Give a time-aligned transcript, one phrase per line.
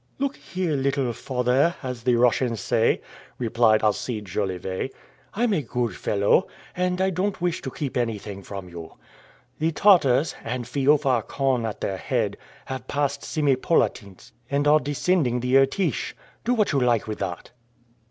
[0.17, 3.01] "Look here, little father, as the Russians say,"
[3.37, 4.91] replied Alcide Jolivet,
[5.35, 8.95] "I'm a good fellow, and I don't wish to keep anything from you.
[9.59, 15.55] The Tartars, and Feofar Khan at their head, have passed Semipolatinsk, and are descending the
[15.55, 16.15] Irtish.
[16.45, 17.51] Do what you like with that!"